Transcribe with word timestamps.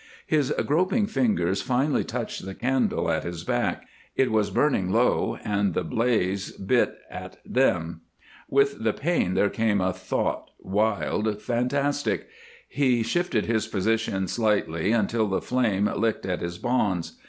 His 0.25 0.49
groping 0.65 1.05
fingers 1.05 1.61
finally 1.61 2.03
touched 2.03 2.43
the 2.43 2.55
candle 2.55 3.11
at 3.11 3.23
his 3.23 3.43
back; 3.43 3.85
it 4.15 4.31
was 4.31 4.49
burning 4.49 4.91
low, 4.91 5.37
and 5.43 5.75
the 5.75 5.83
blaze 5.83 6.53
bit 6.53 6.97
at 7.11 7.37
them. 7.45 8.01
With 8.49 8.83
the 8.83 8.93
pain 8.93 9.35
there 9.35 9.51
came 9.51 9.79
a 9.79 9.93
thought, 9.93 10.49
wild, 10.59 11.39
fantastic; 11.39 12.27
he 12.67 13.03
shifted 13.03 13.45
his 13.45 13.67
position 13.67 14.27
slightly 14.27 14.91
until 14.91 15.27
the 15.27 15.39
flame 15.39 15.85
licked 15.85 16.25
at 16.25 16.41
his 16.41 16.57
bonds. 16.57 17.19